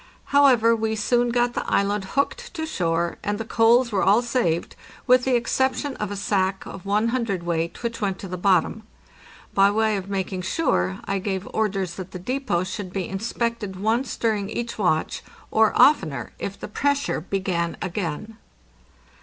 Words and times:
However, 0.33 0.75
we 0.75 0.95
soon 0.95 1.29
got 1.29 1.53
the 1.53 1.63
island 1.71 2.05
hooked 2.17 2.55
to 2.55 2.65
shore, 2.65 3.19
and 3.23 3.37
the 3.37 3.45
coals 3.45 3.91
were 3.91 4.01
all 4.01 4.23
saved, 4.23 4.75
with 5.05 5.25
the 5.25 5.35
exception 5.35 5.95
of 5.97 6.09
a 6.09 6.15
sack 6.15 6.65
of 6.65 6.87
one 6.87 7.09
hundredweight, 7.09 7.83
which 7.83 8.01
went 8.01 8.17
to 8.17 8.27
the 8.27 8.35
bottom. 8.35 8.81
By 9.53 9.69
way 9.69 9.97
of 9.97 10.09
making 10.09 10.41
sure, 10.41 10.97
I 11.05 11.19
gave 11.19 11.47
orders 11.53 11.97
that 11.97 12.13
the 12.13 12.17
depot 12.17 12.63
should 12.63 12.91
be 12.91 13.07
inspected 13.07 13.75
once 13.75 14.15
during 14.17 14.49
each 14.49 14.79
watch, 14.79 15.21
or 15.51 15.71
oftener 15.79 16.31
if 16.39 16.59
the 16.59 16.67
pressure 16.67 17.21
began 17.21 17.77
again. 17.79 18.37